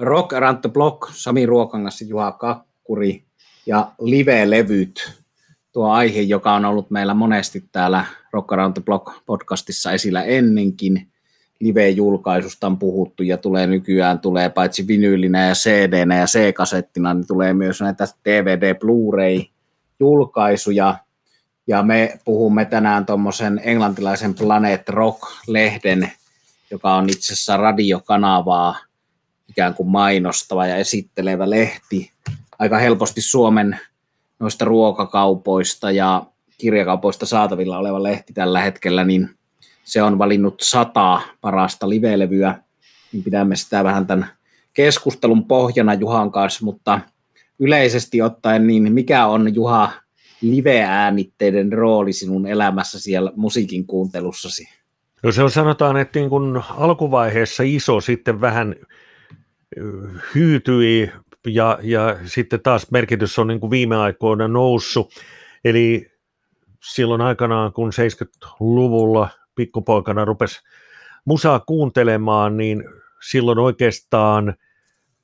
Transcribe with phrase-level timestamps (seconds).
[0.00, 3.24] Rock Around the Block, Sami Ruokangas, Juha Kakkuri
[3.66, 5.12] ja live-levyt.
[5.72, 11.08] Tuo aihe, joka on ollut meillä monesti täällä Rock Around the Block podcastissa esillä ennenkin.
[11.60, 17.54] Live-julkaisusta on puhuttu ja tulee nykyään, tulee paitsi vinyylinä ja cd ja C-kasettina, niin tulee
[17.54, 20.96] myös näitä DVD, Blu-ray-julkaisuja.
[21.66, 26.10] Ja me puhumme tänään tuommoisen englantilaisen Planet Rock-lehden,
[26.70, 28.89] joka on itse asiassa radiokanavaa
[29.50, 32.10] ikään kuin mainostava ja esittelevä lehti.
[32.58, 33.80] Aika helposti Suomen
[34.38, 36.26] noista ruokakaupoista ja
[36.58, 39.30] kirjakaupoista saatavilla oleva lehti tällä hetkellä, niin
[39.84, 42.54] se on valinnut sata parasta livelevyä,
[43.12, 44.26] niin pidämme sitä vähän tämän
[44.74, 47.00] keskustelun pohjana Juhan kanssa, mutta
[47.58, 49.92] yleisesti ottaen, niin mikä on Juha
[50.40, 54.68] live-äänitteiden rooli sinun elämässä siellä musiikin kuuntelussasi?
[55.22, 58.76] No se on sanotaan, että niin kun alkuvaiheessa iso sitten vähän
[60.34, 61.12] hyytyi
[61.46, 65.12] ja, ja sitten taas merkitys on niin kuin viime aikoina noussut.
[65.64, 66.10] Eli
[66.82, 70.60] silloin aikanaan, kun 70-luvulla pikkupoikana rupesi
[71.24, 72.84] musaa kuuntelemaan, niin
[73.30, 74.54] silloin oikeastaan,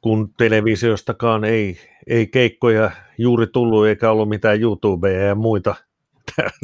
[0.00, 5.74] kun televisiostakaan ei, ei keikkoja juuri tullut eikä ollut mitään YouTubea ja muita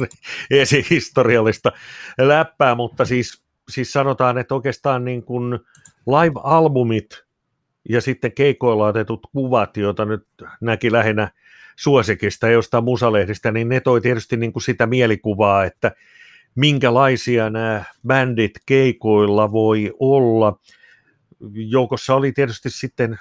[0.51, 1.71] esihistoriallista
[2.17, 5.59] läppää, mutta siis, siis sanotaan, että oikeastaan niin kuin
[6.07, 7.22] live-albumit
[7.89, 10.27] ja sitten keikoilla otetut kuvat, joita nyt
[10.61, 11.31] näki lähinnä
[11.75, 15.91] suosikista jostain musalehdistä, niin ne toi tietysti niin kuin sitä mielikuvaa, että
[16.55, 20.59] minkälaisia nämä bändit keikoilla voi olla.
[21.53, 23.19] Joukossa oli tietysti sitten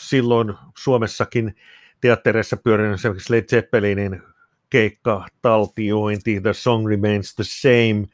[0.00, 1.56] silloin Suomessakin
[2.00, 4.22] teattereissa pyörinyt esimerkiksi Led Zeppelinin
[4.70, 8.06] keikka, taltiointi, The Song Remains the Same,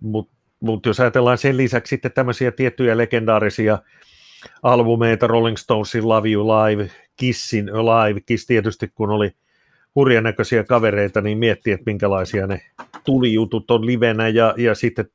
[0.00, 3.78] mutta mut jos ajatellaan sen lisäksi sitten tämmöisiä tiettyjä legendaarisia
[4.62, 9.30] albumeita, Rolling Stonesin Love You Live, Kissin Alive, Kiss tietysti kun oli
[9.94, 12.60] hurjan näköisiä kavereita, niin mietti, että minkälaisia ne
[13.04, 14.28] tulijutut on livenä.
[14.28, 15.08] Ja, ja sitten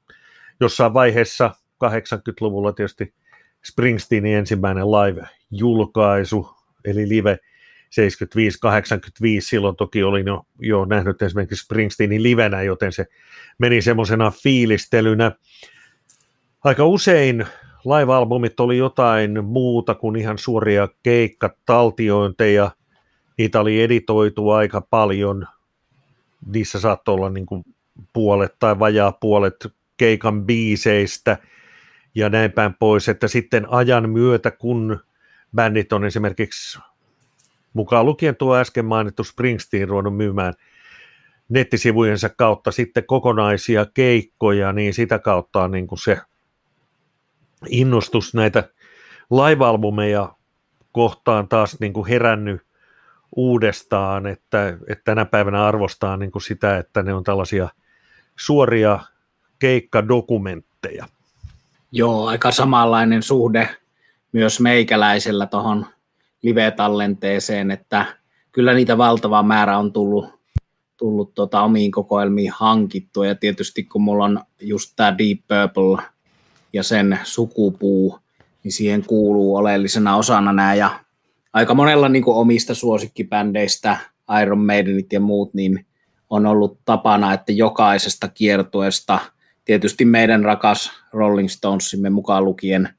[0.60, 1.52] jossain vaiheessa
[1.86, 3.14] 80-luvulla tietysti
[3.64, 6.50] Springsteenin ensimmäinen live-julkaisu,
[6.86, 7.40] eli live 75-85,
[9.40, 13.06] silloin toki olin jo, jo nähnyt esimerkiksi Springsteenin livenä, joten se
[13.58, 15.32] meni semmoisena fiilistelynä.
[16.64, 17.46] Aika usein
[17.86, 22.72] live-albumit oli jotain muuta kuin ihan suoria keikkataltiointeja.
[23.38, 25.48] Niitä oli editoitu aika paljon.
[26.46, 27.64] Niissä saattoi olla niin kuin
[28.14, 29.68] puolet tai vajaa puolet
[29.98, 31.38] keikan biiseistä
[32.16, 35.00] ja näin päin pois, että sitten ajan myötä, kun
[35.56, 36.80] bändit on esimerkiksi
[37.74, 40.54] mukaan lukien tuo äsken mainittu Springsteen ruvennut myymään
[41.50, 46.18] nettisivujensa kautta sitten kokonaisia keikkoja, niin sitä kautta on niin kuin se
[47.68, 48.64] innostus näitä
[49.32, 50.34] live-albumeja
[50.92, 52.62] kohtaan taas niin kuin herännyt
[53.36, 57.70] uudestaan, että, että tänä päivänä arvostaa niin kuin sitä, että ne on tällaisia
[58.36, 59.00] suoria
[59.60, 61.06] keikkadokumentteja.
[61.92, 63.70] Joo, aika samanlainen suhde
[64.32, 65.86] myös meikäläisellä tuohon
[66.42, 68.06] live-tallenteeseen, että
[68.52, 70.26] kyllä niitä valtava määrä on tullut,
[70.98, 76.06] tullut tota omiin kokoelmiin hankittua, ja tietysti kun mulla on just tämä Deep Purple
[76.74, 78.20] ja sen sukupuu,
[78.64, 81.00] niin siihen kuuluu oleellisena osana nämä, ja
[81.54, 83.98] aika monella niin kuin omista suosikkibändeistä,
[84.42, 85.86] Iron Maidenit ja muut, niin
[86.30, 89.20] on ollut tapana, että jokaisesta kiertueesta,
[89.66, 92.90] tietysti meidän rakas Rolling Stonesimme mukaan lukien,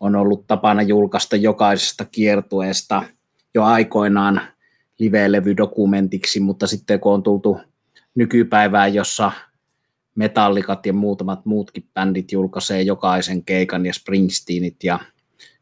[0.00, 3.02] on ollut tapana julkaista jokaisesta kiertueesta
[3.54, 4.40] jo aikoinaan
[4.98, 7.60] live-levydokumentiksi, mutta sitten kun on tultu
[8.14, 9.32] nykypäivään, jossa
[10.18, 14.98] metallikat ja muutamat muutkin bändit julkaisee jokaisen keikan ja Springsteenit ja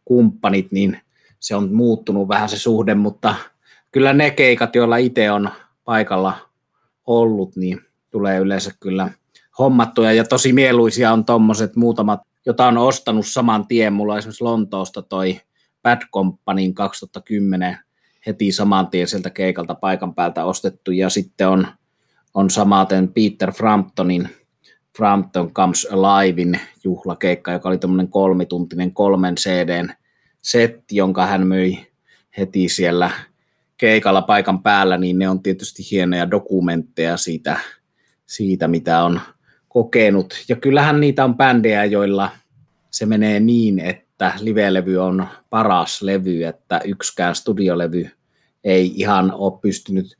[0.04, 1.00] kumppanit, niin
[1.40, 3.34] se on muuttunut vähän se suhde, mutta
[3.92, 5.50] kyllä ne keikat, joilla itse on
[5.84, 6.34] paikalla
[7.06, 7.80] ollut, niin
[8.10, 9.10] tulee yleensä kyllä
[9.58, 13.92] hommattuja ja tosi mieluisia on tuommoiset muutamat, jota on ostanut saman tien.
[13.92, 15.40] Mulla esimerkiksi Lontoosta toi
[15.82, 17.78] Bad Companyn 2010
[18.26, 21.66] heti saman tien sieltä keikalta paikan päältä ostettu ja sitten on,
[22.34, 24.28] on samaten Peter Framptonin
[24.96, 29.88] Frampton Comes Alivein juhlakeikka, joka oli tämmöinen kolmituntinen kolmen CDn
[30.42, 31.86] setti, jonka hän myi
[32.38, 33.10] heti siellä
[33.76, 37.60] keikalla paikan päällä, niin ne on tietysti hienoja dokumentteja siitä,
[38.26, 39.20] siitä mitä on
[39.68, 40.44] kokenut.
[40.48, 42.30] Ja kyllähän niitä on bändejä, joilla
[42.90, 48.10] se menee niin, että live-levy on paras levy, että yksikään studiolevy
[48.64, 50.16] ei ihan ole pystynyt,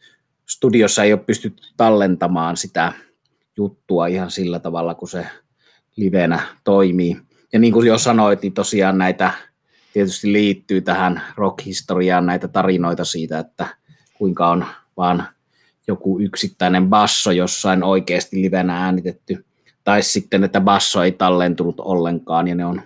[0.47, 2.93] studiossa ei ole pystytty tallentamaan sitä
[3.57, 5.27] juttua ihan sillä tavalla, kun se
[5.97, 7.17] livenä toimii.
[7.53, 9.31] Ja niin kuin jo sanoit, niin tosiaan näitä
[9.93, 13.67] tietysti liittyy tähän rock-historiaan näitä tarinoita siitä, että
[14.19, 14.65] kuinka on
[14.97, 15.29] vaan
[15.87, 19.45] joku yksittäinen basso jossain oikeasti livenä äänitetty,
[19.85, 22.83] tai sitten, että basso ei tallentunut ollenkaan, ja ne on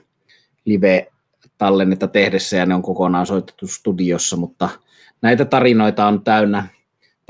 [0.64, 1.12] live
[1.58, 4.68] tallennetta tehdessä, ja ne on kokonaan soitettu studiossa, mutta
[5.22, 6.66] näitä tarinoita on täynnä,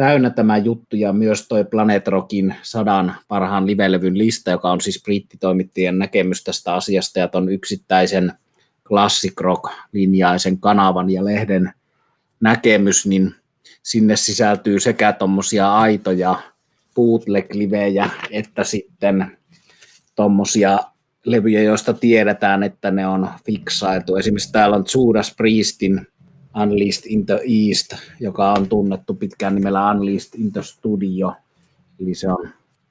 [0.01, 5.03] täynnä tämä juttu, ja myös toi Planet Rockin sadan parhaan livelevyn lista, joka on siis
[5.03, 8.33] brittitoimittajien näkemys tästä asiasta, ja ton yksittäisen
[8.85, 11.73] classic rock-linjaisen kanavan ja lehden
[12.41, 13.35] näkemys, niin
[13.83, 16.35] sinne sisältyy sekä tuommoisia aitoja
[16.95, 19.39] bootleg-livejä, että sitten
[20.15, 20.79] tuommoisia
[21.25, 24.17] levyjä, joista tiedetään, että ne on fiksailtu.
[24.17, 26.07] Esimerkiksi täällä on Judas Priestin
[26.63, 31.33] Unleashed in the East, joka on tunnettu pitkään nimellä Unleashed in the Studio.
[32.01, 32.49] Eli se on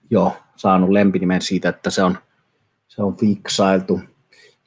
[0.10, 2.18] jo saanut lempinimen siitä, että se on,
[2.88, 4.00] se on fiksailtu.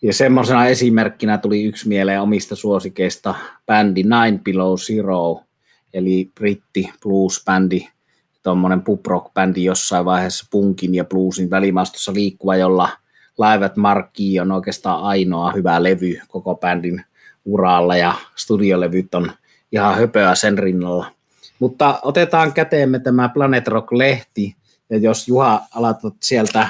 [0.03, 3.35] Ja semmoisena esimerkkinä tuli yksi mieleen omista suosikeista
[3.67, 5.41] bändi Nine Below Zero,
[5.95, 7.89] eli britti blues-bändi,
[8.43, 12.89] tuommoinen pub rock-bändi jossain vaiheessa punkin ja bluesin välimaastossa liikkuva, jolla
[13.39, 17.05] Laivat Markki on oikeastaan ainoa hyvä levy koko bändin
[17.45, 19.33] uralla ja studiolevyt on
[19.73, 21.07] ihan höpöä sen rinnalla.
[21.59, 24.57] Mutta otetaan käteemme tämä Planet Rock-lehti,
[24.91, 26.69] ja jos Juha aloitat sieltä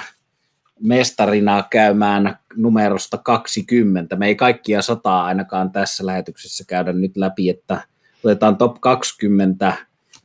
[0.81, 4.17] mestarina käymään numerosta 20.
[4.17, 7.81] Me ei kaikkia sataa ainakaan tässä lähetyksessä käydä nyt läpi, että
[8.25, 9.77] otetaan top 20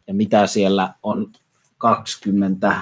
[0.07, 1.31] ja mitä siellä on
[1.77, 2.81] 20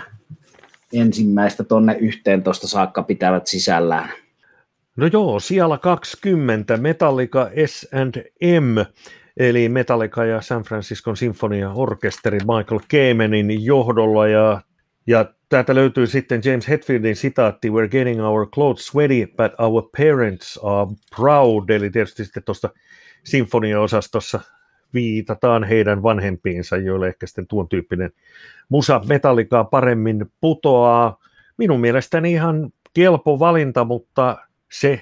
[0.94, 4.10] ensimmäistä tonne 11 saakka pitävät sisällään.
[4.95, 8.77] No joo, siellä 20 Metallica S&M,
[9.38, 14.62] eli Metallica ja San Francisco Sinfonia Orkesteri Michael Kamenin johdolla ja
[15.07, 20.59] ja täältä löytyy sitten James Hetfieldin sitaatti, We're getting our clothes sweaty, but our parents
[20.63, 21.69] are proud.
[21.69, 22.69] Eli tietysti sitten tuosta
[23.24, 24.39] sinfonia-osastossa
[24.94, 28.12] viitataan heidän vanhempiinsa, joille ehkä sitten tuon tyyppinen
[28.69, 31.19] musa metallikaa paremmin putoaa.
[31.57, 34.38] Minun mielestäni ihan kelpo valinta, mutta
[34.80, 35.01] se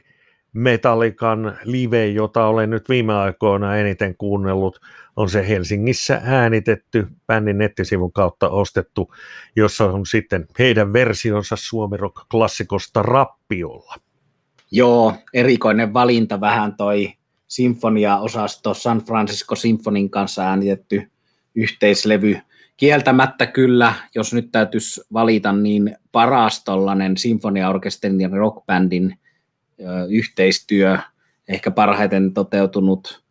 [0.53, 4.79] Metallikan live, jota olen nyt viime aikoina eniten kuunnellut,
[5.15, 9.13] on se Helsingissä äänitetty, bändin nettisivun kautta ostettu,
[9.55, 13.95] jossa on sitten heidän versionsa Suomi Rock-klassikosta Rappiolla.
[14.71, 17.13] Joo, erikoinen valinta vähän toi
[17.47, 21.11] sinfonia-osasto San Francisco Symfonin kanssa äänitetty
[21.55, 22.37] yhteislevy.
[22.77, 29.17] Kieltämättä kyllä, jos nyt täytyisi valita, niin paras tollainen sinfoniaorkesterin ja rockbändin
[30.09, 30.97] yhteistyö,
[31.47, 33.23] ehkä parhaiten toteutunut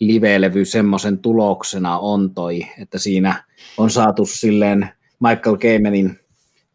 [0.00, 3.44] live-levy semmoisen tuloksena on toi, että siinä
[3.78, 4.88] on saatu silleen
[5.20, 6.18] Michael Kamenin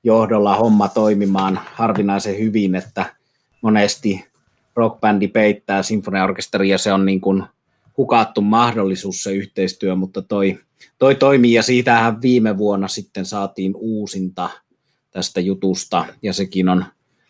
[0.03, 3.15] johdolla homma toimimaan harvinaisen hyvin, että
[3.61, 4.25] monesti
[4.75, 7.43] rockbändi peittää sinfoniaorkesteria, se on niin kuin
[7.97, 10.59] hukattu mahdollisuus se yhteistyö, mutta toi,
[10.97, 14.49] toi toimii ja siitähän viime vuonna sitten saatiin uusinta
[15.11, 16.85] tästä jutusta ja sekin on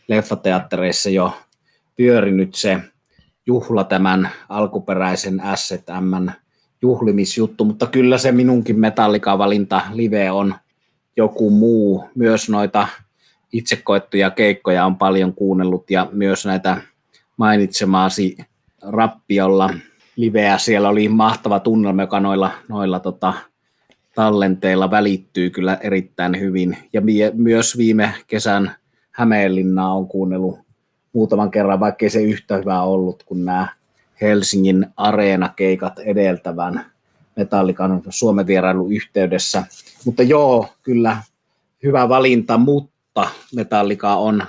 [0.07, 1.33] leffateattereissa jo
[1.99, 2.79] pyörinyt se
[3.45, 6.29] juhla tämän alkuperäisen SZM
[6.81, 10.55] juhlimisjuttu, mutta kyllä se minunkin metallika-valinta live on
[11.17, 12.09] joku muu.
[12.15, 12.87] Myös noita
[13.51, 16.81] itse koettuja keikkoja on paljon kuunnellut ja myös näitä
[17.37, 18.37] mainitsemaasi
[18.81, 19.69] rappiolla
[20.15, 20.57] liveä.
[20.57, 23.33] Siellä oli mahtava tunnelma, joka noilla, noilla tota,
[24.15, 26.77] tallenteilla välittyy kyllä erittäin hyvin.
[26.93, 28.75] Ja mie, myös viime kesän
[29.11, 30.68] Hämeenlinnaa on kuunnellut
[31.13, 33.67] muutaman kerran, vaikkei se yhtä hyvä ollut kuin nämä
[34.21, 36.85] Helsingin areenakeikat edeltävän
[37.35, 39.63] Metallikan Suomen vierailu yhteydessä.
[40.05, 41.17] Mutta joo, kyllä
[41.83, 44.43] hyvä valinta, mutta Metallica on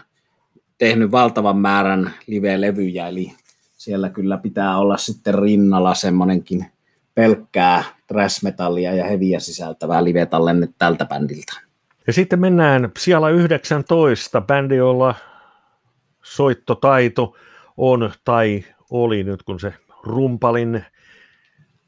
[0.79, 3.33] tehnyt valtavan määrän live-levyjä, eli
[3.76, 6.67] siellä kyllä pitää olla sitten rinnalla semmoinenkin
[7.14, 11.61] pelkkää thrash-metallia ja heviä sisältävää live-tallenne tältä bändiltä.
[12.07, 15.14] Ja sitten mennään siellä 19, bändi, jolla
[16.23, 17.37] soittotaito
[17.77, 20.85] on tai oli nyt, kun se rumpalin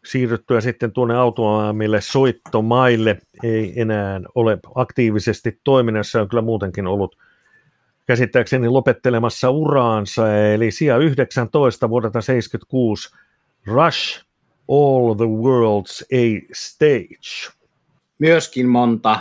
[0.04, 7.16] siirryttyä sitten tuonne automaamille soittomaille ei enää ole aktiivisesti toiminnassa, on kyllä muutenkin ollut
[8.06, 13.10] käsittääkseni lopettelemassa uraansa, eli sija 19 vuodelta 76
[13.66, 14.24] Rush
[14.68, 17.56] All the World's a Stage.
[18.18, 19.18] Myöskin monta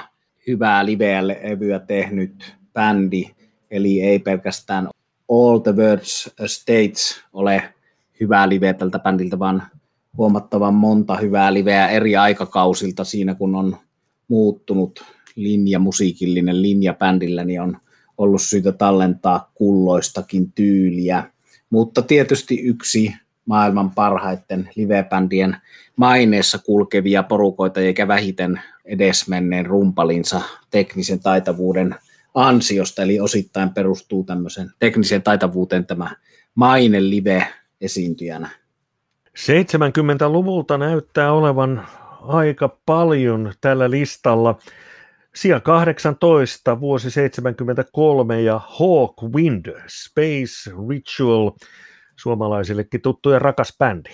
[0.48, 3.32] hyvää live-levyä tehnyt bändi,
[3.72, 4.90] eli ei pelkästään
[5.32, 7.64] All the Words States ole
[8.20, 9.64] hyvää liveä tältä bändiltä, vaan
[10.18, 13.78] huomattavan monta hyvää liveä eri aikakausilta siinä, kun on
[14.28, 15.04] muuttunut
[15.36, 17.78] linja, musiikillinen linja bändillä, niin on
[18.18, 21.24] ollut syytä tallentaa kulloistakin tyyliä.
[21.70, 23.14] Mutta tietysti yksi
[23.46, 25.58] maailman parhaiten livebändien
[25.96, 31.96] maineessa kulkevia porukoita, eikä vähiten edesmenneen rumpalinsa teknisen taitavuuden
[32.34, 36.16] ansiosta, eli osittain perustuu tämmöisen teknisen taitavuuteen tämä
[36.56, 38.50] maine live-esiintyjänä.
[39.40, 41.88] 70-luvulta näyttää olevan
[42.22, 44.60] aika paljon tällä listalla.
[45.36, 51.52] Sija 18, vuosi 73 ja Hawkwind, Space Ritual,
[52.16, 54.10] suomalaisillekin tuttu ja rakas bändi.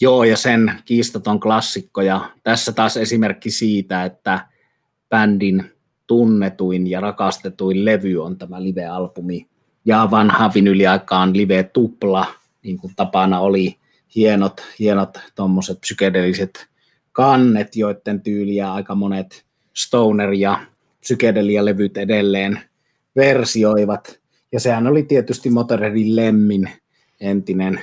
[0.00, 4.48] Joo, ja sen kiistaton klassikko, ja tässä taas esimerkki siitä, että
[5.08, 5.77] bändin
[6.08, 9.46] tunnetuin ja rakastetuin levy on tämä live-albumi,
[9.84, 12.26] ja vanha vinyliaikaan live-tupla,
[12.62, 13.76] niin kuin tapana oli,
[14.16, 16.66] hienot, hienot tuommoiset psykedeliset
[17.12, 19.44] kannet, joiden tyyliä aika monet
[19.76, 20.60] Stoner ja
[21.00, 22.60] psykedelia-levyt edelleen
[23.16, 24.20] versioivat.
[24.52, 26.70] Ja sehän oli tietysti Motorheadin Lemmin
[27.20, 27.80] entinen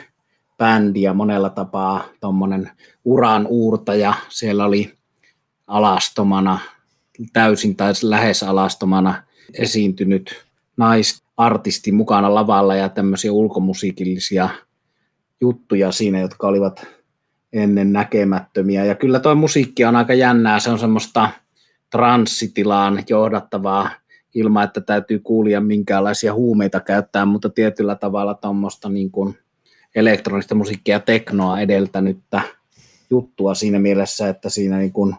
[0.58, 2.72] bändi ja monella tapaa tuommoinen
[3.06, 4.14] uran uurtaja.
[4.30, 4.94] Siellä oli
[5.68, 6.60] alastomana,
[7.34, 10.46] täysin tai lähes alastomana esiintynyt
[10.78, 14.50] naisartisti mukana lavalla ja tämmöisiä ulkomusiikillisia
[15.42, 16.88] juttuja siinä, jotka olivat
[17.54, 18.86] ennen näkemättömiä.
[18.86, 21.30] Ja kyllä tuo musiikki on aika jännää, se on semmoista
[21.92, 23.90] transsitilaan johdattavaa
[24.34, 29.38] ilman, että täytyy kuulia minkäänlaisia huumeita käyttää, mutta tietyllä tavalla tuommoista niin kuin
[29.96, 32.42] elektronista musiikkia ja teknoa edeltänyttä
[33.10, 35.16] juttua siinä mielessä, että siinä niin kuin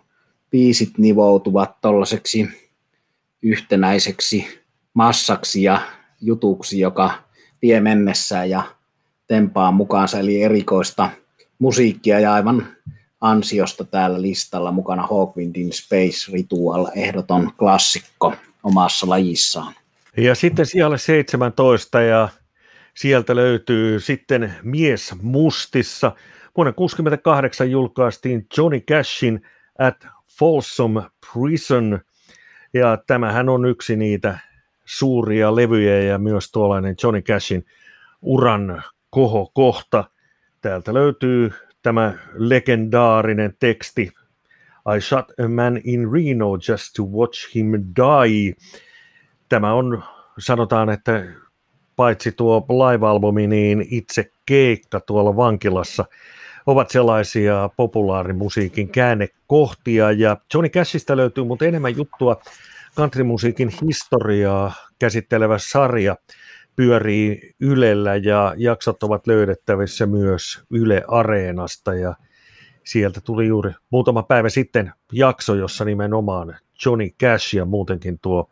[0.56, 2.48] biisit nivoutuvat tuollaiseksi
[3.42, 4.60] yhtenäiseksi
[4.94, 5.80] massaksi ja
[6.20, 7.10] jutuksi, joka
[7.62, 8.62] vie mennessään ja
[9.26, 11.10] tempaa mukaansa, eli erikoista
[11.58, 12.66] musiikkia ja aivan
[13.20, 19.74] ansiosta täällä listalla mukana Hawkwindin Space Ritual, ehdoton klassikko omassa lajissaan.
[20.16, 22.28] Ja sitten siellä 17 ja
[22.94, 26.12] sieltä löytyy sitten Mies mustissa.
[26.56, 29.42] Vuonna 1968 julkaistiin Johnny Cashin
[29.78, 31.02] At Folsom
[31.32, 32.00] Prison,
[32.74, 34.38] ja tämähän on yksi niitä
[34.84, 37.64] suuria levyjä ja myös tuollainen Johnny Cashin
[38.22, 40.04] uran kohokohta.
[40.60, 41.50] Täältä löytyy
[41.82, 44.12] tämä legendaarinen teksti
[44.96, 48.54] I shot a man in Reno just to watch him die.
[49.48, 50.02] Tämä on,
[50.38, 51.24] sanotaan, että
[51.96, 56.04] paitsi tuo live-albumi, niin itse keikka tuolla vankilassa
[56.66, 60.12] ovat sellaisia populaarimusiikin käännekohtia.
[60.12, 62.40] Ja Johnny Cashista löytyy mutta enemmän juttua
[62.96, 66.16] countrymusiikin historiaa käsittelevä sarja
[66.76, 72.14] pyörii Ylellä ja jaksot ovat löydettävissä myös Yle Areenasta ja
[72.84, 78.50] sieltä tuli juuri muutama päivä sitten jakso, jossa nimenomaan Johnny Cash ja muutenkin tuo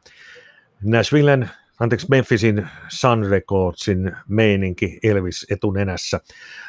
[0.82, 1.50] Nashvillen,
[1.80, 6.20] anteeksi Memphisin Sun Recordsin meininki Elvis etunenässä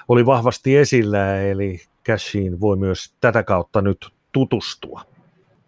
[0.07, 5.01] oli vahvasti esillä, eli Cashiin voi myös tätä kautta nyt tutustua.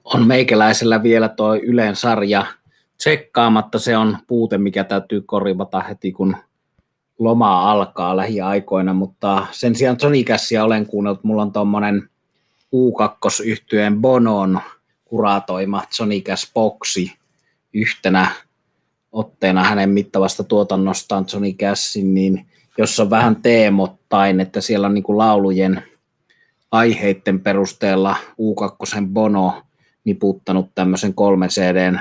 [0.04, 2.46] On meikäläisellä vielä tuo Ylen sarja
[2.98, 6.36] tsekkaamatta, se on puute, mikä täytyy korjata heti, kun
[7.20, 12.10] loma alkaa lähiaikoina, mutta sen sijaan Johnny Cassia olen kuunnellut, mulla on tuommoinen
[12.76, 14.60] U2-yhtyeen Bonon
[15.06, 17.14] kuratoima Johnny Cash boksi
[17.74, 18.32] yhtenä
[19.12, 22.46] otteena hänen mittavasta tuotannostaan Johnny Cashin, niin
[22.78, 25.84] jossa on vähän teemottain, että siellä on niin kuin laulujen
[26.72, 29.64] aiheiden perusteella U2 Bono
[30.04, 32.00] niputtanut tämmöisen kolmen CDn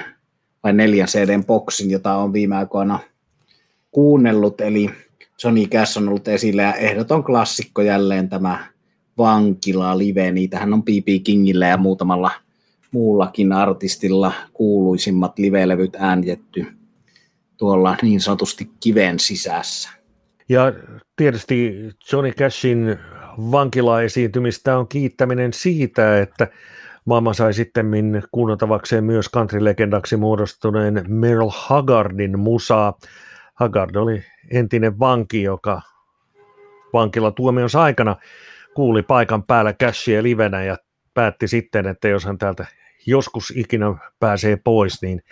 [0.63, 2.99] vai neljän CDn boksin, jota on viime aikoina
[3.91, 4.91] kuunnellut, eli
[5.45, 8.67] Johnny Cash on ollut esillä ja ehdoton klassikko jälleen tämä
[9.19, 11.07] Vankila live, niitähän on B.B.
[11.25, 12.31] Kingillä ja muutamalla
[12.91, 16.67] muullakin artistilla kuuluisimmat live-levyt äänitetty
[17.57, 19.91] tuolla niin sanotusti kiven sisässä.
[20.49, 20.73] Ja
[21.17, 21.75] tietysti
[22.13, 22.99] Johnny Cashin
[23.39, 26.49] vankila-esiintymistä on kiittäminen siitä, että
[27.05, 27.87] maailma sai sitten
[28.33, 32.99] kuunneltavakseen myös country-legendaksi muodostuneen Merle Haggardin musaa.
[33.55, 35.83] Haggard oli entinen vanki, joka
[36.93, 38.17] vankila tuomionsa aikana
[38.75, 40.77] kuuli paikan päällä cashia livenä ja
[41.15, 42.67] päätti sitten, että jos hän täältä
[43.07, 43.87] joskus ikinä
[44.21, 45.23] pääsee pois, niin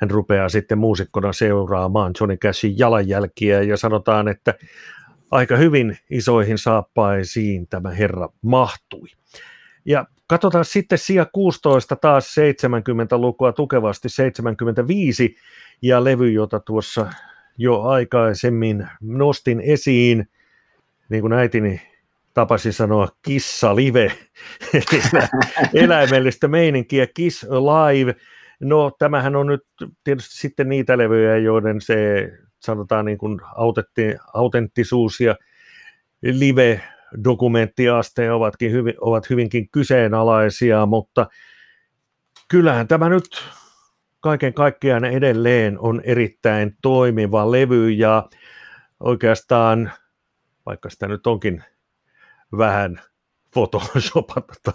[0.00, 4.54] hän rupeaa sitten muusikkona seuraamaan Johnny Cashin jalanjälkiä ja sanotaan, että
[5.30, 9.08] aika hyvin isoihin saappaisiin tämä herra mahtui.
[9.84, 15.36] Ja katsotaan sitten sija 16 taas 70-lukua tukevasti 75
[15.82, 17.10] ja levy, jota tuossa
[17.58, 20.28] jo aikaisemmin nostin esiin,
[21.08, 21.93] niin kuin äitini
[22.34, 24.12] tapasi sanoa kissa live,
[25.74, 28.14] eläimellistä meininkiä, Kiss Alive.
[28.60, 29.62] No tämähän on nyt
[30.04, 32.28] tietysti sitten niitä levyjä, joiden se
[32.60, 33.40] sanotaan niin kuin
[34.34, 35.36] autenttisuus ja
[36.22, 41.26] live-dokumenttiaste ovatkin hyvin, ovat hyvinkin kyseenalaisia, mutta
[42.48, 43.44] kyllähän tämä nyt
[44.20, 48.28] kaiken kaikkiaan edelleen on erittäin toimiva levy ja
[49.00, 49.92] oikeastaan,
[50.66, 51.64] vaikka sitä nyt onkin
[52.58, 53.00] vähän
[53.52, 54.74] photoshopattu tai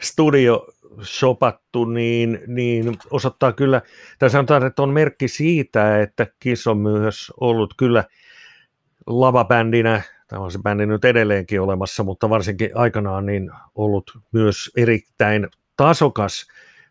[0.00, 0.66] studio
[1.02, 3.82] shopattu, niin, niin osoittaa kyllä,
[4.18, 8.04] tai sanotaan, että on merkki siitä, että Kiss on myös ollut kyllä
[9.06, 15.48] lavabändinä, tämä on se bändi nyt edelleenkin olemassa, mutta varsinkin aikanaan niin ollut myös erittäin
[15.76, 16.46] tasokas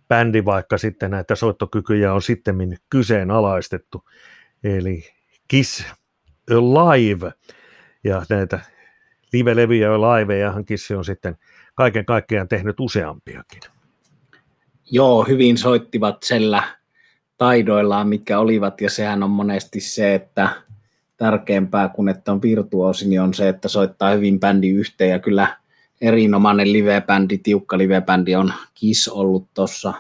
[0.08, 2.56] bändi, vaikka sitten näitä soittokykyjä on sitten
[2.90, 4.04] kyseenalaistettu.
[4.64, 5.04] Eli
[5.48, 5.86] Kiss
[6.50, 7.32] Live
[8.04, 8.60] ja näitä
[9.34, 11.38] live-levyjä ja livejahan Kiss on sitten
[11.76, 13.62] kaiken kaikkiaan tehnyt useampiakin.
[14.92, 16.64] Joo, hyvin soittivat sellä
[17.38, 20.50] taidoillaan, mitkä olivat, ja sehän on monesti se, että
[21.18, 25.58] tärkeämpää kuin että on virtuosi, niin on se, että soittaa hyvin bändi yhteen, ja kyllä
[26.02, 29.94] erinomainen live-bändi, tiukka live-bändi on Kiss ollut tuossa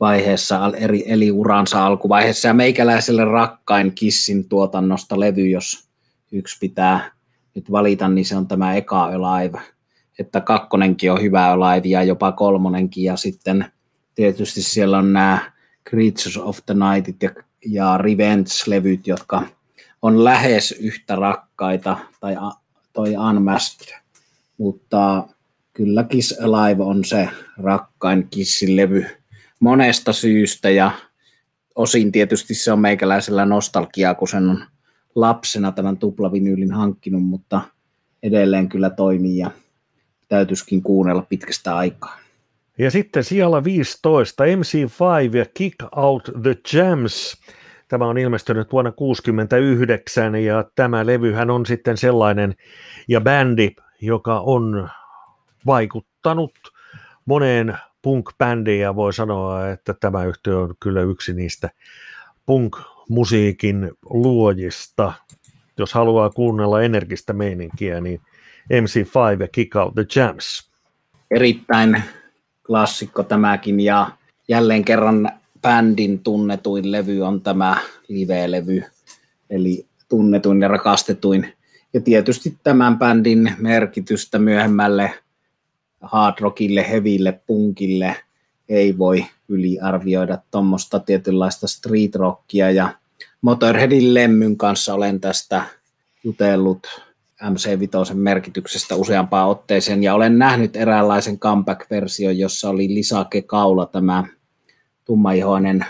[0.00, 5.88] vaiheessa, eri, eli uransa alkuvaiheessa, ja meikäläiselle rakkain Kissin tuotannosta levy, jos
[6.32, 7.17] yksi pitää
[7.58, 9.60] nyt valita, niin se on tämä eka Alive,
[10.18, 13.64] että kakkonenkin on hyvä Alive, ja jopa kolmonenkin, ja sitten
[14.14, 15.52] tietysti siellä on nämä
[15.90, 17.30] Creatures of the Nightit ja,
[17.66, 19.42] ja Revenge-levyt, jotka
[20.02, 22.36] on lähes yhtä rakkaita, tai
[22.92, 23.94] toi Unmasked,
[24.58, 25.28] mutta
[25.72, 29.06] kyllä Kiss Alive on se rakkain Kissin levy
[29.60, 30.90] monesta syystä, ja
[31.74, 34.64] osin tietysti se on meikäläisellä nostalgiaa, kun sen on
[35.14, 37.60] lapsena tämän tuplavinyylin hankkinut, mutta
[38.22, 39.50] edelleen kyllä toimii ja
[40.28, 42.18] täytyisikin kuunnella pitkästä aikaa.
[42.78, 47.36] Ja sitten siellä 15 MC5 ja Kick Out the Jams.
[47.88, 52.54] Tämä on ilmestynyt vuonna 1969 ja tämä levyhän on sitten sellainen
[53.08, 54.88] ja bändi, joka on
[55.66, 56.54] vaikuttanut
[57.24, 61.70] moneen punk-bändiin ja voi sanoa, että tämä yhtiö on kyllä yksi niistä
[63.08, 65.12] punk-musiikin luojista.
[65.78, 68.20] Jos haluaa kuunnella energistä meininkiä, niin
[68.72, 70.70] MC5 ja Kick Out the Jams.
[71.30, 72.02] Erittäin
[72.66, 74.10] klassikko tämäkin ja
[74.48, 75.30] jälleen kerran
[75.62, 77.76] bändin tunnetuin levy on tämä
[78.08, 78.82] live-levy,
[79.50, 81.52] eli tunnetuin ja rakastetuin.
[81.94, 85.14] Ja tietysti tämän bändin merkitystä myöhemmälle
[86.00, 88.16] hard rockille, heville, punkille
[88.68, 92.94] ei voi yliarvioida tuommoista tietynlaista street rockia ja
[93.40, 95.64] Motorheadin lemmyn kanssa olen tästä
[96.24, 96.86] jutellut
[97.42, 100.02] MC5 merkityksestä useampaan otteeseen.
[100.02, 104.24] Ja olen nähnyt eräänlaisen comeback-version, jossa oli Lisake Kaula tämä
[105.04, 105.86] tummaihoinen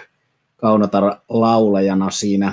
[0.57, 2.53] kaunotar laulajana siinä,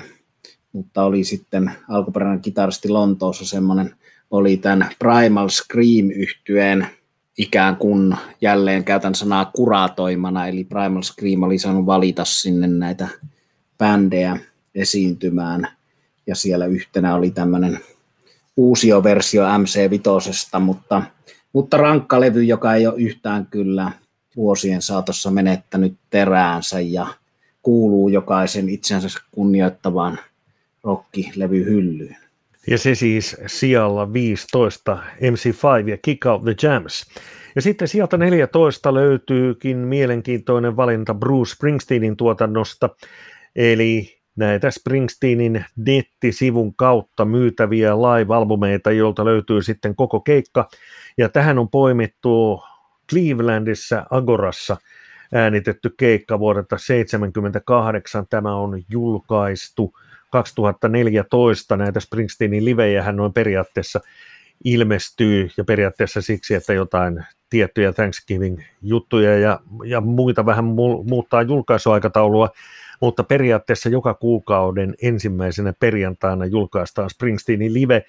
[0.72, 3.96] mutta oli sitten alkuperäinen kitaristi Lontoossa semmoinen,
[4.32, 6.88] oli tämän Primal Scream yhtyeen
[7.38, 13.08] ikään kuin jälleen käytän sanaa kuratoimana, eli Primal Scream oli saanut valita sinne näitä
[13.78, 14.38] bändejä
[14.76, 15.68] esiintymään,
[16.28, 17.80] ja siellä yhtenä oli tämmöinen
[18.58, 21.02] uusioversio MC5, mutta,
[21.54, 23.92] mutta rankka levy, joka ei ole yhtään kyllä
[24.36, 27.08] vuosien saatossa menettänyt teräänsä ja
[27.62, 30.20] kuuluu jokaisen itsensä kunnioittavaan
[30.84, 32.25] rockilevyhyllyyn.
[32.68, 37.06] Ja se siis sijalla 15 MC5 ja Kick Out the Jams.
[37.56, 42.90] Ja sitten sieltä 14 löytyykin mielenkiintoinen valinta Bruce Springsteenin tuotannosta,
[43.56, 50.70] eli näitä Springsteenin nettisivun kautta myytäviä live-albumeita, joilta löytyy sitten koko keikka.
[51.18, 52.64] Ja tähän on poimittu
[53.12, 54.78] Clevelandissa Agorassa
[55.34, 58.28] äänitetty keikka vuodelta 1978.
[58.30, 59.94] Tämä on julkaistu
[60.36, 61.78] 2014.
[61.78, 64.02] Näitä Springsteenin livejähän noin periaatteessa
[64.64, 72.50] ilmestyy ja periaatteessa siksi, että jotain tiettyjä Thanksgiving-juttuja ja, ja muita vähän mu- muuttaa julkaisuaikataulua
[73.02, 78.06] mutta periaatteessa joka kuukauden ensimmäisenä perjantaina julkaistaan Springsteenin live.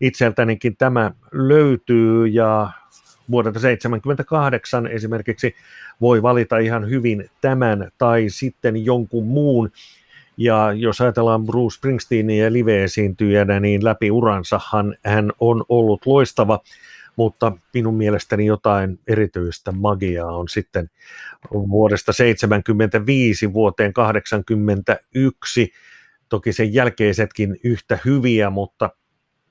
[0.00, 2.70] Itseltänikin tämä löytyy ja
[3.30, 5.54] vuodelta 1978 esimerkiksi
[6.00, 9.70] voi valita ihan hyvin tämän tai sitten jonkun muun.
[10.40, 16.60] Ja jos ajatellaan Bruce Springsteenia live-esiintyjänä, niin läpi uransahan hän on ollut loistava
[17.16, 20.90] mutta minun mielestäni jotain erityistä magiaa on sitten
[21.52, 25.72] vuodesta 75 vuoteen 81.
[26.28, 28.90] Toki sen jälkeisetkin yhtä hyviä, mutta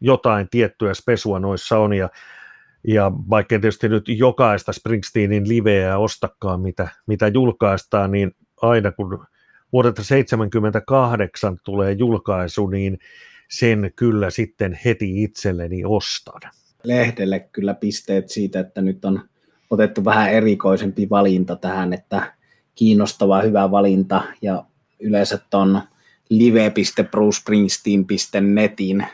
[0.02, 2.10] jotain tiettyä spesua noissa on ja
[2.88, 9.25] ja vaikka tietysti nyt jokaista Springsteenin liveä ostakaan, mitä, mitä julkaistaan, niin aina kun
[9.73, 12.99] vuodelta 78 tulee julkaisu, niin
[13.49, 16.41] sen kyllä sitten heti itselleni ostan.
[16.84, 19.21] lehdelle kyllä pisteet siitä, että nyt on
[19.69, 22.34] otettu vähän erikoisempi valinta tähän, että
[22.75, 24.63] kiinnostava, hyvä valinta ja
[24.99, 25.82] yleensä tuon
[26.29, 29.05] live.brucespringsteen.netin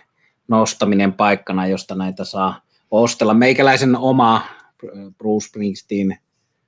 [0.47, 3.33] nostaminen paikkana, josta näitä saa ostella.
[3.33, 4.41] Meikäläisen oma
[5.17, 6.17] Bruce Springsteen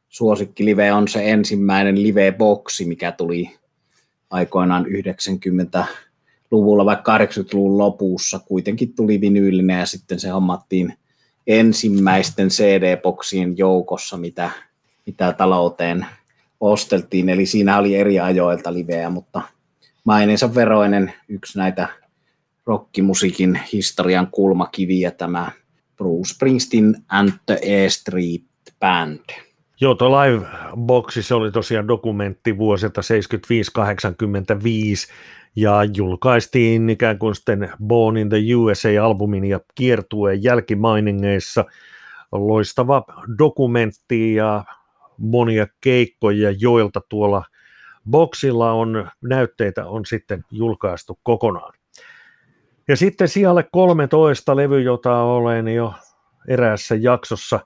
[0.10, 3.58] suosikkilive on se ensimmäinen live-boksi, mikä tuli
[4.30, 10.94] aikoinaan 90-luvulla, vaikka 80-luvun lopussa kuitenkin tuli vinyylinen ja sitten se hommattiin
[11.48, 14.52] ensimmäisten CD-boksien joukossa, mitä,
[15.06, 16.06] mitä talouteen
[16.60, 19.42] osteltiin, eli siinä oli eri ajoilta liveä, mutta
[20.04, 21.88] maineensa veroinen yksi näitä
[22.66, 25.52] rockimusiikin historian kulmakiviä tämä
[25.98, 27.60] Bruce Springsteen and the
[27.90, 28.44] Street
[28.80, 29.47] Band.
[29.82, 33.04] Joo, tuo Live-boksi, se oli tosiaan dokumentti vuosilta 75-85
[35.56, 41.66] ja julkaistiin ikään kuin sitten Born in the USA-albumin ja kiertueen jälkimainingeissa.
[42.32, 43.04] Loistava
[43.38, 44.64] dokumentti ja
[45.18, 47.44] monia keikkoja, joilta tuolla
[48.10, 51.74] boksilla on näytteitä on sitten julkaistu kokonaan.
[52.88, 55.94] Ja sitten siellä 13 levy, jota olen jo
[56.48, 57.60] eräässä jaksossa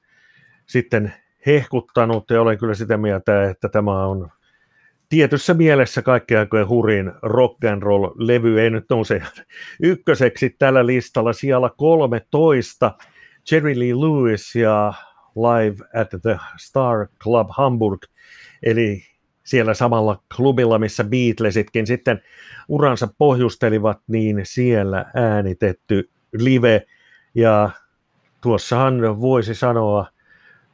[0.67, 1.13] sitten
[1.45, 4.29] hehkuttanut ja olen kyllä sitä mieltä, että tämä on
[5.09, 9.21] tietyssä mielessä kaikkien aikojen hurin rock and roll levy ei nyt nouse
[9.83, 11.33] ykköseksi tällä listalla.
[11.33, 12.91] Siellä 13
[13.51, 14.93] Jerry Lee Lewis ja
[15.35, 18.01] Live at the Star Club Hamburg,
[18.63, 19.03] eli
[19.43, 22.21] siellä samalla klubilla, missä Beatlesitkin sitten
[22.67, 26.85] uransa pohjustelivat, niin siellä äänitetty live.
[27.35, 27.69] Ja
[28.41, 30.07] tuossahan voisi sanoa,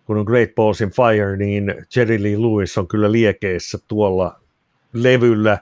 [0.07, 4.39] kun on Great Balls in Fire, niin Jerry Lee Lewis on kyllä liekeissä tuolla
[4.93, 5.57] levyllä.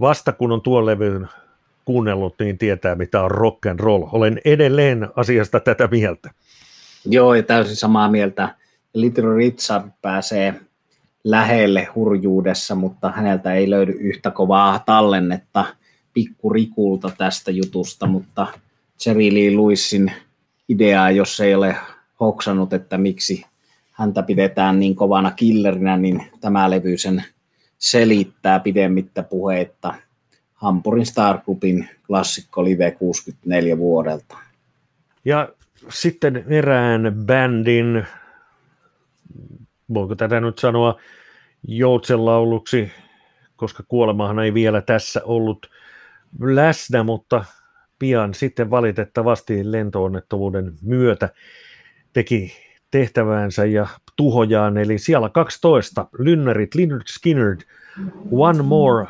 [0.00, 1.28] Vasta kun on tuon levyn
[1.84, 4.04] kuunnellut, niin tietää mitä on rock and roll.
[4.12, 6.30] Olen edelleen asiasta tätä mieltä.
[7.06, 8.54] Joo, ja täysin samaa mieltä.
[8.94, 10.54] Little Richard pääsee
[11.24, 15.64] lähelle hurjuudessa, mutta häneltä ei löydy yhtä kovaa tallennetta
[16.12, 18.46] pikkurikulta tästä jutusta, mutta
[19.06, 20.12] Jerry Lee Lewisin
[20.68, 21.76] ideaa, jos ei ole
[22.20, 23.44] hoksannut, että miksi
[23.94, 27.24] häntä pidetään niin kovana killerinä, niin tämä levy sen
[27.78, 29.94] selittää pidemmittä puheitta
[30.54, 34.38] Hampurin Star Clubin klassikko Live 64 vuodelta.
[35.24, 35.48] Ja
[35.88, 38.06] sitten erään bändin,
[39.94, 41.00] voiko tätä nyt sanoa
[41.68, 42.92] joutsenlauluksi,
[43.56, 45.70] koska kuolemahan ei vielä tässä ollut
[46.40, 47.44] läsnä, mutta
[47.98, 51.28] pian sitten valitettavasti lentoonnettomuuden myötä
[52.12, 52.52] teki
[52.94, 57.56] tehtäväänsä ja tuhojaan, eli siellä 12 Lynnerit, Lynyrd Skinner,
[58.30, 59.06] One More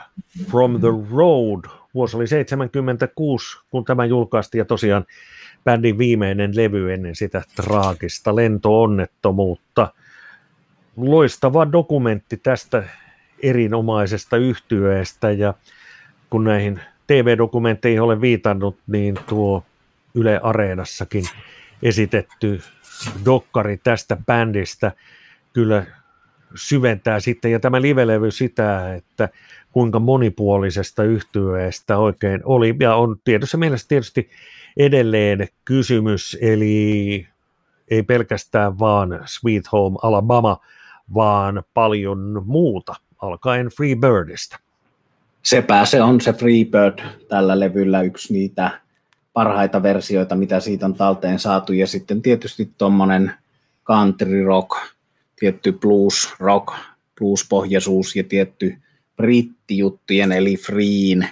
[0.50, 5.04] from the Road, vuosi oli 76, kun tämä julkaistiin, ja tosiaan
[5.64, 9.94] bändin viimeinen levy ennen sitä traagista lentoonnettomuutta.
[10.96, 12.84] Loistava dokumentti tästä
[13.42, 15.54] erinomaisesta yhtyeestä, ja
[16.30, 19.64] kun näihin TV-dokumentteihin olen viitannut, niin tuo
[20.14, 21.24] Yle Areenassakin
[21.82, 22.60] esitetty
[23.24, 24.92] dokkari tästä bändistä
[25.52, 25.86] kyllä
[26.54, 29.28] syventää sitten, ja tämä livelevy sitä, että
[29.72, 34.30] kuinka monipuolisesta yhtyeestä oikein oli, ja on tietyssä mielessä tietysti
[34.76, 37.26] edelleen kysymys, eli
[37.88, 40.60] ei pelkästään vaan Sweet Home Alabama,
[41.14, 44.58] vaan paljon muuta, alkaen Free Birdistä.
[45.42, 48.80] Sepä se on se Free Bird tällä levyllä yksi niitä
[49.34, 51.72] parhaita versioita, mitä siitä on talteen saatu.
[51.72, 53.32] Ja sitten tietysti tuommoinen
[53.84, 54.70] country rock,
[55.36, 56.74] tietty blues rock,
[57.18, 58.76] blues-pohjaisuus ja tietty
[59.16, 61.28] brittijuttujen eli Freen,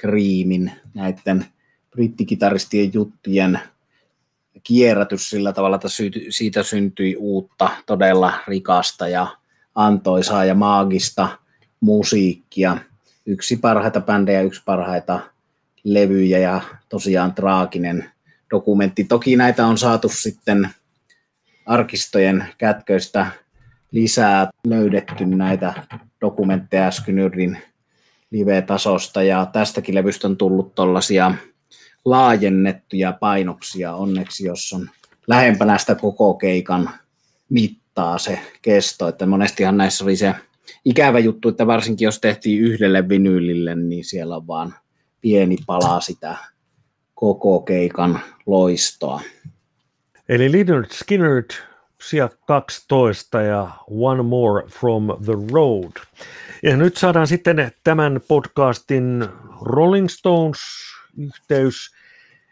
[0.00, 1.44] Creamin, näiden
[1.90, 3.60] brittikitaristien juttujen
[4.62, 5.88] kierrätys sillä tavalla, että
[6.30, 9.26] siitä syntyi uutta, todella rikasta ja
[9.74, 11.28] antoisaa ja maagista
[11.80, 12.78] musiikkia.
[13.26, 15.20] Yksi parhaita bändejä, yksi parhaita
[15.86, 18.10] levyjä ja tosiaan traaginen
[18.50, 19.04] dokumentti.
[19.04, 20.68] Toki näitä on saatu sitten
[21.66, 23.26] arkistojen kätköistä
[23.90, 25.74] lisää löydetty näitä
[26.20, 27.58] dokumentteja Skynyrdin
[28.30, 31.34] live-tasosta ja tästäkin levystä on tullut tuollaisia
[32.04, 34.90] laajennettuja painoksia onneksi, jos on
[35.26, 36.90] lähempänä sitä koko keikan
[37.48, 40.34] mittaa se kesto, että monestihan näissä oli se
[40.84, 44.74] ikävä juttu, että varsinkin jos tehtiin yhdelle vinyylille, niin siellä on vaan
[45.26, 46.36] pieni pala sitä
[47.14, 49.20] koko keikan loistoa.
[50.28, 51.42] Eli Leonard Skinner
[52.02, 55.92] sija 12 ja One More from the Road.
[56.62, 59.28] Ja nyt saadaan sitten tämän podcastin
[59.62, 61.94] Rolling Stones-yhteys.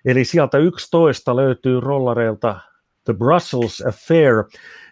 [0.05, 2.61] Eli sieltä 11 löytyy rollareilta
[3.05, 4.45] The Brussels Affair.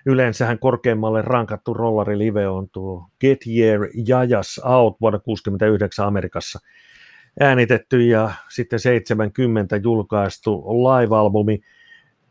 [0.06, 6.58] Yleensähän korkeimmalle rankattu rollari-live on tuo Get Year Jajas Out vuonna 1969 Amerikassa
[7.40, 11.60] äänitetty ja sitten 70 julkaistu live-albumi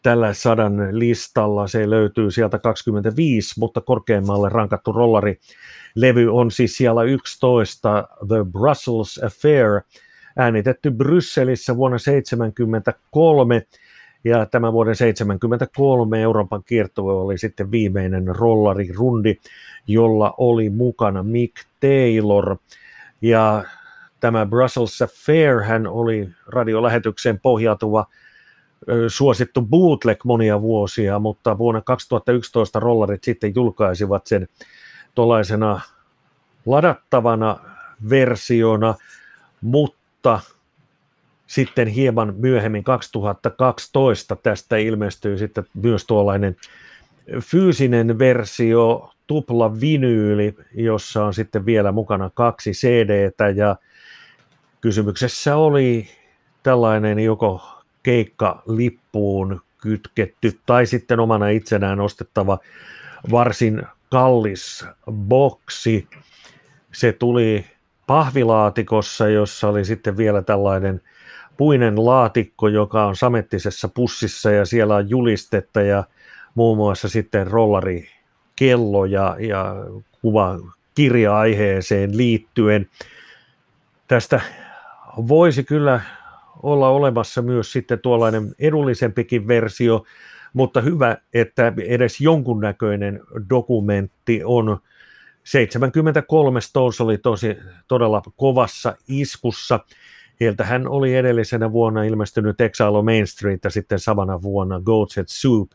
[0.03, 1.67] tällä sadan listalla.
[1.67, 9.81] Se löytyy sieltä 25, mutta korkeimmalle rankattu rollari-levy on siis siellä 11 The Brussels Affair,
[10.37, 13.61] äänitetty Brysselissä vuonna 1973
[14.23, 19.37] ja tämän vuoden 73 Euroopan kiertue oli sitten viimeinen rollarirundi,
[19.87, 22.57] jolla oli mukana Mick Taylor.
[23.21, 23.63] Ja
[24.21, 28.05] tämä Brussels Affair hän oli radiolähetykseen pohjautuva
[29.07, 34.47] suosittu bootleg monia vuosia, mutta vuonna 2011 rollarit sitten julkaisivat sen
[35.15, 35.81] tuollaisena
[36.65, 37.59] ladattavana
[38.09, 38.95] versiona,
[39.61, 40.39] mutta
[41.47, 46.55] sitten hieman myöhemmin 2012 tästä ilmestyy sitten myös tuollainen
[47.39, 53.75] fyysinen versio, tupla vinyyli, jossa on sitten vielä mukana kaksi CDtä ja
[54.81, 56.07] kysymyksessä oli
[56.63, 57.61] tällainen joko
[58.03, 62.59] keikka lippuun kytketty tai sitten omana itsenään ostettava
[63.31, 66.07] varsin kallis boksi.
[66.91, 67.65] Se tuli
[68.07, 71.01] pahvilaatikossa, jossa oli sitten vielä tällainen
[71.57, 76.03] puinen laatikko, joka on samettisessa pussissa ja siellä on julistetta ja
[76.55, 78.07] muun muassa sitten rollari
[78.55, 79.75] kello ja, ja
[80.21, 80.59] kuva
[80.95, 82.89] kirja-aiheeseen liittyen.
[84.07, 84.41] Tästä
[85.17, 86.01] voisi kyllä
[86.63, 90.03] olla olemassa myös sitten tuollainen edullisempikin versio,
[90.53, 93.19] mutta hyvä, että edes jonkunnäköinen
[93.49, 94.77] dokumentti on.
[95.43, 99.79] 73 Stones oli tosi, todella kovassa iskussa.
[100.39, 105.29] Heiltä hän oli edellisenä vuonna ilmestynyt Exile Main Street ja sitten samana vuonna Goats at
[105.29, 105.71] Soup.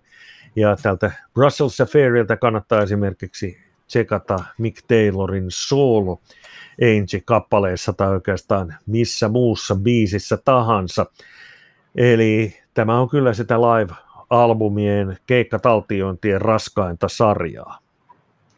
[0.56, 6.20] Ja tältä Brussels Affairilta kannattaa esimerkiksi tsekata Mick Taylorin solo
[6.82, 11.06] Angie-kappaleessa tai oikeastaan missä muussa biisissä tahansa.
[11.94, 17.78] Eli tämä on kyllä sitä live-albumien keikkataltiointien raskainta sarjaa.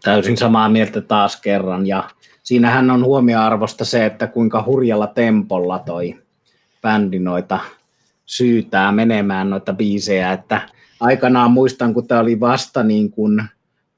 [0.02, 2.10] Täysin samaa mieltä taas kerran ja
[2.42, 6.18] siinähän on huomioarvosta se, että kuinka hurjalla tempolla toi
[6.82, 7.58] bändi noita
[8.26, 10.68] syytää menemään noita biisejä, että
[11.00, 13.42] aikanaan muistan, kun tämä oli vasta niin kuin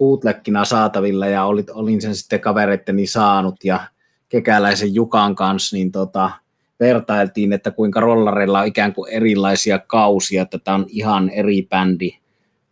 [0.01, 3.81] bootleggina saatavilla ja olin sen sitten kavereitteni saanut ja
[4.29, 6.31] kekäläisen Jukan kanssa, niin tota,
[6.81, 12.11] vertailtiin, että kuinka rollareilla on ikään kuin erilaisia kausia, että tämä on ihan eri bändi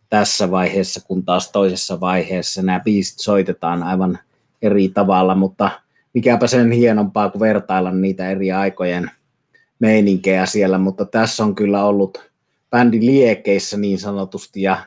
[0.09, 2.61] tässä vaiheessa, kun taas toisessa vaiheessa.
[2.61, 4.19] Nämä biisit soitetaan aivan
[4.61, 5.71] eri tavalla, mutta
[6.13, 9.11] mikäpä sen hienompaa kuin vertailla niitä eri aikojen
[9.79, 12.29] meininkejä siellä, mutta tässä on kyllä ollut
[12.69, 14.77] bändi liekeissä niin sanotusti ja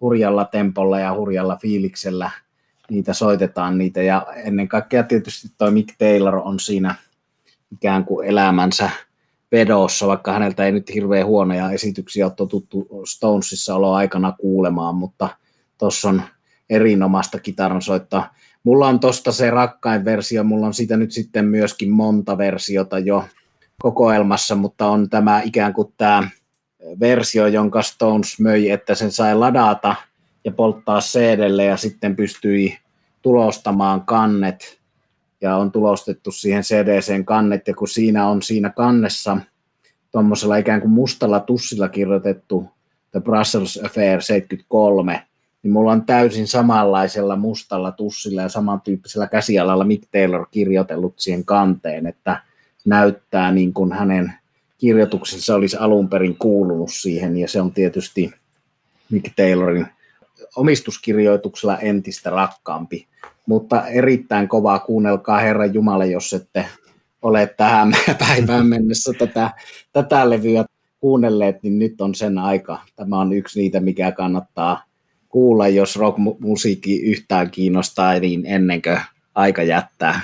[0.00, 2.30] hurjalla tempolla ja hurjalla fiiliksellä–
[2.90, 6.94] niitä soitetaan niitä ja ennen kaikkea tietysti toi Mick Taylor on siinä
[7.72, 8.90] ikään kuin elämänsä
[9.52, 15.28] vedossa, vaikka häneltä ei nyt hirveän huonoja esityksiä ole totuttu Stonesissa olo aikana kuulemaan, mutta
[15.78, 16.22] tuossa on
[16.70, 18.34] erinomaista kitaran soittaa.
[18.64, 23.24] Mulla on tosta se rakkain versio, mulla on siitä nyt sitten myöskin monta versiota jo
[23.82, 26.28] kokoelmassa, mutta on tämä ikään kuin tämä
[27.00, 29.96] versio, jonka Stones möi, että sen sai ladata–
[30.48, 32.78] ja polttaa cd ja sitten pystyi
[33.22, 34.78] tulostamaan kannet.
[35.40, 39.38] Ja on tulostettu siihen cd kannet ja kun siinä on siinä kannessa
[40.12, 42.68] tuommoisella ikään kuin mustalla tussilla kirjoitettu
[43.10, 45.22] The Brussels Affair 73,
[45.62, 52.06] niin mulla on täysin samanlaisella mustalla tussilla ja samantyyppisellä käsialalla Mick Taylor kirjoitellut siihen kanteen,
[52.06, 52.42] että
[52.84, 54.32] näyttää niin kuin hänen
[54.78, 58.30] kirjoituksensa olisi alun perin kuulunut siihen ja se on tietysti
[59.10, 59.86] Mick Taylorin
[60.56, 63.06] omistuskirjoituksella entistä rakkaampi.
[63.46, 66.66] Mutta erittäin kovaa kuunnelkaa Herran Jumala, jos ette
[67.22, 67.92] ole tähän
[68.28, 69.50] päivään mennessä tätä,
[69.92, 70.64] tätä levyä
[71.00, 72.78] kuunnelleet, niin nyt on sen aika.
[72.96, 74.84] Tämä on yksi niitä, mikä kannattaa
[75.28, 79.00] kuulla, jos rockmusiikki yhtään kiinnostaa, niin ennen kuin
[79.34, 80.20] aika jättää.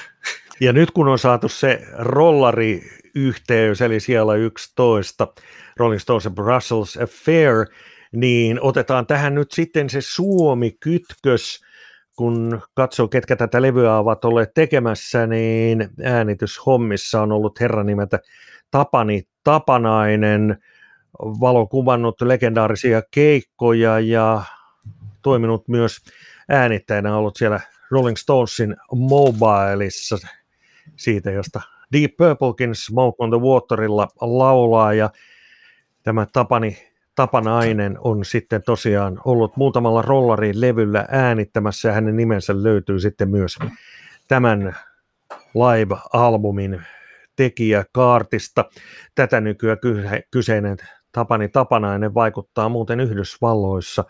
[0.60, 2.82] Ja nyt kun on saatu se rollari
[3.14, 5.28] yhteys, eli siellä 11,
[5.76, 7.66] Rolling Stones Brussels Affair,
[8.12, 11.60] niin otetaan tähän nyt sitten se Suomi-kytkös,
[12.16, 18.18] kun katsoo, ketkä tätä levyä ovat olleet tekemässä, niin äänityshommissa on ollut herran nimeltä
[18.70, 20.58] Tapani Tapanainen,
[21.18, 24.42] valokuvannut legendaarisia keikkoja ja
[25.22, 25.98] toiminut myös
[26.48, 30.18] äänittäjänä, ollut siellä Rolling Stonesin Mobileissa,
[30.96, 31.60] siitä josta
[31.94, 35.10] Deep Purplekin Smoke on the Waterilla laulaa, ja
[36.02, 36.76] tämä Tapani
[37.14, 43.56] Tapanainen on sitten tosiaan ollut muutamalla rollarin levyllä äänittämässä ja hänen nimensä löytyy sitten myös
[44.28, 44.76] tämän
[45.54, 46.82] live-albumin
[47.36, 48.64] tekijä kaartista.
[49.14, 49.78] Tätä nykyään
[50.30, 50.76] kyseinen
[51.12, 54.04] Tapani Tapanainen vaikuttaa muuten Yhdysvalloissa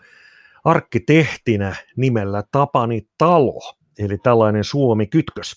[0.63, 5.55] arkkitehtinä nimellä Tapani Talo, eli tällainen Suomi-kytkös.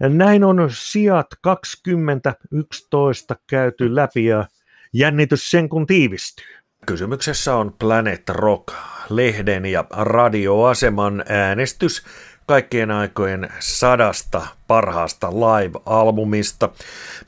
[0.00, 4.44] Näin on sijat 2011 käyty läpi ja
[4.92, 6.46] jännitys sen kun tiivistyy.
[6.86, 8.74] Kysymyksessä on Planet Rock,
[9.10, 12.02] lehden ja radioaseman äänestys
[12.46, 16.68] kaikkien aikojen sadasta parhaasta live-albumista.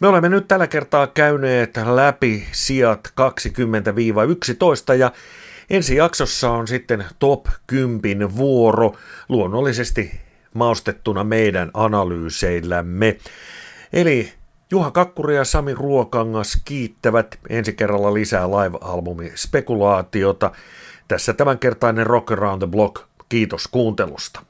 [0.00, 3.12] Me olemme nyt tällä kertaa käyneet läpi sijat
[4.92, 5.12] 20-11 ja
[5.70, 8.96] ensi jaksossa on sitten top 10 vuoro,
[9.28, 13.18] luonnollisesti maustettuna meidän analyyseillämme.
[13.92, 14.32] Eli
[14.70, 20.52] Juha Kakkuri ja Sami Ruokangas kiittävät ensi kerralla lisää live-albumi spekulaatiota.
[21.08, 23.02] Tässä tämänkertainen Rock Around the Block.
[23.28, 24.40] Kiitos kuuntelusta.